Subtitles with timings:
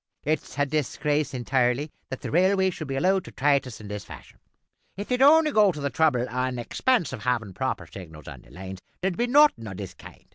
[0.23, 4.03] "It's a disgrace intirely that the railways should be allowed to trait us in this
[4.03, 4.39] fashion.
[4.97, 8.79] If they'd only go to the trouble an' expense of havin' proper signals on lines,
[9.01, 10.25] there would be nothing o' this kind.